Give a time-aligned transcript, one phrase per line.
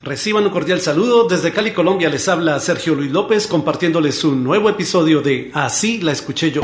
[0.00, 1.26] Reciban un cordial saludo.
[1.26, 6.12] Desde Cali, Colombia, les habla Sergio Luis López compartiéndoles un nuevo episodio de Así la
[6.12, 6.62] escuché yo.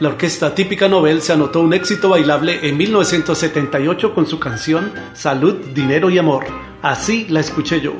[0.00, 5.54] La orquesta típica Nobel se anotó un éxito bailable en 1978 con su canción Salud,
[5.74, 6.44] Dinero y Amor.
[6.82, 7.92] Así la escuché yo.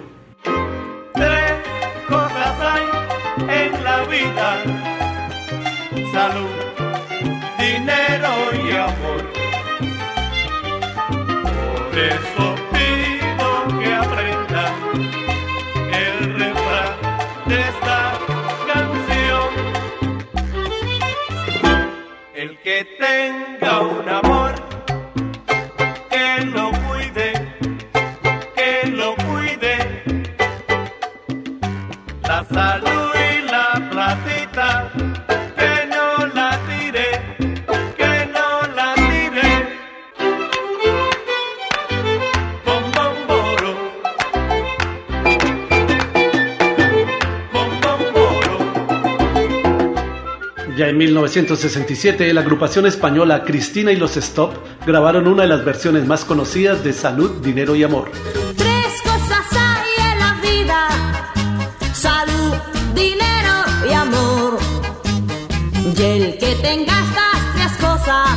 [1.15, 1.53] Tres
[2.09, 4.65] cosas hay en la vida.
[6.13, 6.60] Salud,
[12.09, 14.75] eso pido que aprendan
[15.93, 16.97] el refrán
[17.47, 18.19] de esta
[18.73, 19.49] canción.
[22.35, 24.55] El que tenga un amor,
[26.11, 27.33] que lo cuide,
[28.57, 30.03] que lo cuide.
[32.23, 32.90] La salud
[50.81, 54.55] Ya en 1967, la agrupación española Cristina y los Stop
[54.87, 58.11] grabaron una de las versiones más conocidas de Salud, Dinero y Amor.
[58.57, 60.89] Tres cosas hay en la vida:
[61.93, 62.55] salud,
[62.95, 63.57] dinero
[63.87, 64.59] y amor.
[65.85, 68.31] Y el que tenga estas tres cosas,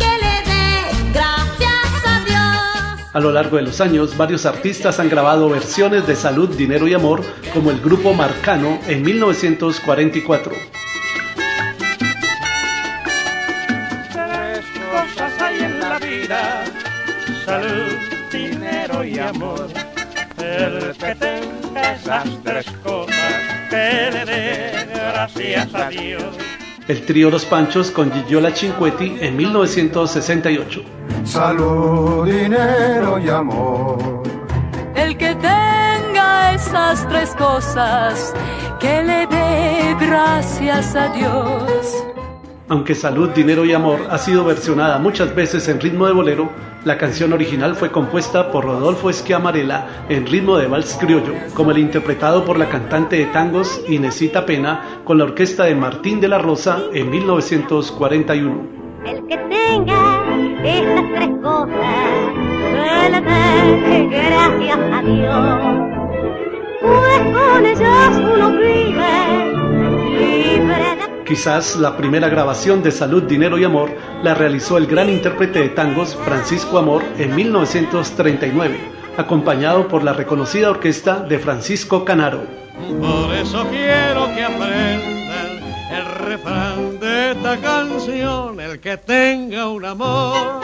[0.00, 3.06] que le dé gracias a Dios.
[3.12, 6.94] A lo largo de los años, varios artistas han grabado versiones de Salud, Dinero y
[6.94, 7.22] Amor,
[7.54, 10.81] como el grupo Marcano en 1944.
[17.44, 17.92] Salud,
[18.32, 19.68] dinero y amor.
[20.38, 23.34] El que tenga esas tres cosas,
[23.70, 26.24] que le dé gracias a Dios.
[26.88, 30.82] El trío Los Panchos con Gigiola Cinquetti en 1968.
[31.24, 34.22] salud, dinero y amor.
[34.94, 38.34] El que tenga esas tres cosas,
[38.80, 41.71] que le dé gracias a Dios.
[42.72, 46.48] Aunque Salud, Dinero y Amor ha sido versionada muchas veces en ritmo de bolero,
[46.86, 51.76] la canción original fue compuesta por Rodolfo Esquiamarela en ritmo de vals criollo, como el
[51.76, 56.38] interpretado por la cantante de tangos Inesita Pena con la orquesta de Martín de la
[56.38, 58.66] Rosa en 1941.
[59.04, 60.24] El que tenga
[60.64, 61.76] estas tres cosas,
[62.70, 65.92] que le dé gracias a Dios.
[66.80, 69.11] Pues con ellas uno vive
[71.32, 73.90] Quizás la primera grabación de Salud, Dinero y Amor
[74.22, 78.78] la realizó el gran intérprete de tangos Francisco Amor en 1939,
[79.16, 82.42] acompañado por la reconocida orquesta de Francisco Canaro.
[83.00, 88.60] Por eso quiero que aprendan el refrán de esta canción.
[88.60, 90.60] El que tenga un amor,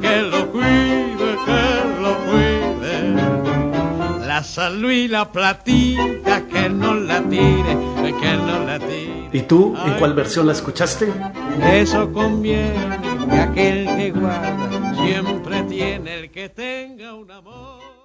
[0.00, 3.14] que lo cuide, que lo cuide.
[4.26, 7.78] La salud y la platita, que no la tire,
[8.20, 8.57] que no.
[9.32, 11.12] ¿Y tú en cuál versión la escuchaste?
[11.72, 17.97] Eso conviene que aquel que guarda siempre tiene el que tenga un amor.